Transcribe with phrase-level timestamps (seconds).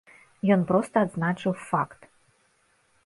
[0.55, 2.01] Ён проста адзначыў факт.